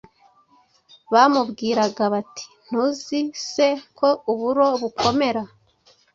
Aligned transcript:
bamubwiraga 1.13 2.03
bati: 2.13 2.45
“Ntuzi 2.67 3.19
se 3.51 3.67
ko 3.97 4.09
uburo 4.31 4.67
bukomera”? 4.81 5.41